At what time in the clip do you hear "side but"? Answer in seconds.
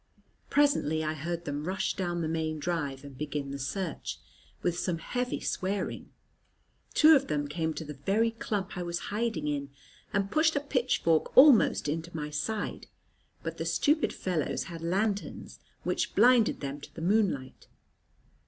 12.31-13.59